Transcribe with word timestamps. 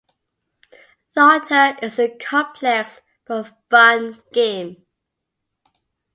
Dota 1.15 1.77
is 1.83 1.99
a 1.99 2.09
complex 2.17 3.03
but 3.23 3.53
fun 3.69 4.23
game. 4.33 4.87